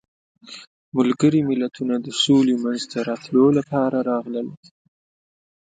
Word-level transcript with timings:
ملګري 0.97 1.41
ملتونه 1.49 1.95
د 2.05 2.07
سولې 2.23 2.55
منځته 2.63 2.97
راتلو 3.09 3.45
لپاره 3.57 3.97
راغلل. 4.09 4.47